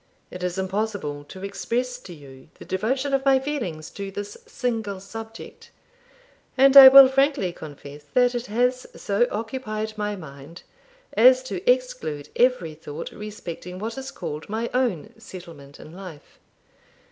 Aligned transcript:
It 0.31 0.41
is 0.41 0.57
impossible 0.57 1.23
to 1.25 1.43
express 1.43 1.99
to 1.99 2.11
you 2.11 2.49
the 2.55 2.65
devotion 2.65 3.13
of 3.13 3.23
my 3.23 3.37
feelings 3.39 3.91
to 3.91 4.09
this 4.09 4.35
single 4.47 4.99
subject; 4.99 5.69
and 6.57 6.75
I 6.75 6.87
will 6.87 7.07
frankly 7.07 7.53
confess 7.53 8.05
that 8.15 8.33
it 8.33 8.47
has 8.47 8.87
so 8.95 9.27
occupied 9.31 9.95
my 9.99 10.15
mind 10.15 10.63
as 11.13 11.43
to 11.43 11.61
exclude 11.71 12.29
every 12.35 12.73
thought 12.73 13.11
respecting 13.11 13.77
what 13.77 13.95
is 13.95 14.09
called 14.09 14.49
my 14.49 14.71
own 14.73 15.13
settlement 15.19 15.79
in 15.79 15.93
life. 15.93 16.39